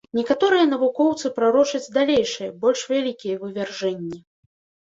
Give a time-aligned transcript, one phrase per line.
[0.17, 4.17] Некаторыя навукоўцы прарочаць далейшыя, больш вялікія вывяржэнні.